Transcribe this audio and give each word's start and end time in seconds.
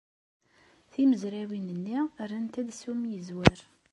Timezrawin-nni 0.91 1.99
rrant-d 2.19 2.69
s 2.79 2.81
ummizwer. 2.91 3.59